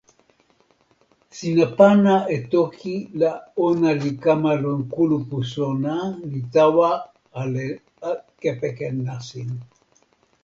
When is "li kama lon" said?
4.01-4.79